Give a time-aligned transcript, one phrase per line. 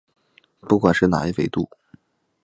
[0.61, 1.69] 不管是属哪一纬度。